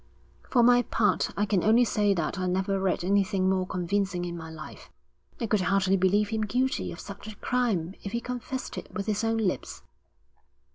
[0.49, 4.35] 'For my part, I can only say that I never read anything more convincing in
[4.35, 4.89] my life.'
[5.39, 9.05] 'I could hardly believe him guilty of such a crime if he confessed it with
[9.05, 9.83] his own lips.'